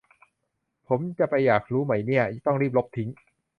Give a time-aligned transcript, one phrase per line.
[0.87, 3.09] ผมจะไปอยากรู้ไหมเนี่ย ต้องรีบลบทิ้ง